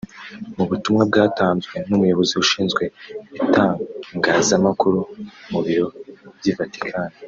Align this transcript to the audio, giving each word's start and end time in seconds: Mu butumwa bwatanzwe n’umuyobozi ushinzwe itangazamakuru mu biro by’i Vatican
Mu 0.55 0.63
butumwa 0.69 1.01
bwatanzwe 1.09 1.75
n’umuyobozi 1.87 2.33
ushinzwe 2.43 2.83
itangazamakuru 3.41 4.99
mu 5.51 5.59
biro 5.65 5.87
by’i 6.37 6.53
Vatican 6.59 7.09